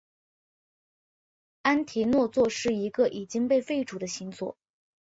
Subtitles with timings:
[1.61, 4.57] 安提诺座是一个已经被废除的星座。